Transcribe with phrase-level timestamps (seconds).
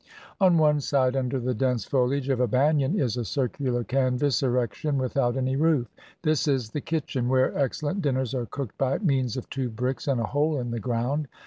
[0.39, 4.97] On one side imder the dense foliage of a banian is a circular canvas erection
[4.97, 5.93] without any roof.
[6.23, 10.19] This is the kitchen, where excellent dinners are cooked by means of two bricks and
[10.19, 11.27] a hole in the ground.